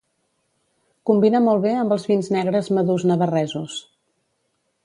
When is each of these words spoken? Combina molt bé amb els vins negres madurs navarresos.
Combina 1.09 1.41
molt 1.49 1.61
bé 1.67 1.75
amb 1.81 1.95
els 1.97 2.07
vins 2.13 2.31
negres 2.39 2.73
madurs 2.79 3.09
navarresos. 3.13 3.81